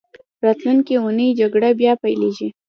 [0.45, 2.47] راتلونکې اونۍ جګړه بیا پیلېږي.